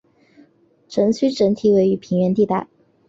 [0.89, 2.67] 城区整体位于平原地带。